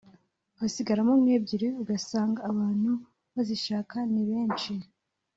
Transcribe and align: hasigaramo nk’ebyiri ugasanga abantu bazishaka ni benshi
hasigaramo 0.59 1.13
nk’ebyiri 1.21 1.67
ugasanga 1.81 2.39
abantu 2.51 2.91
bazishaka 3.33 3.97
ni 4.13 4.23
benshi 4.29 4.73